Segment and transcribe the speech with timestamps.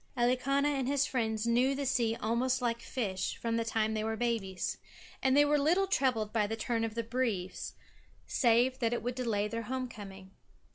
[0.17, 4.17] Elikana and his friends knew the sea almost like fish, from the time they were
[4.17, 4.79] babies.
[5.21, 7.75] And they were little troubled by the turn of the breeze,
[8.25, 10.31] save that it would delay their homecoming.